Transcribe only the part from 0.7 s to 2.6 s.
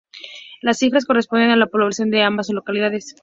cifras corresponden a la población de ambas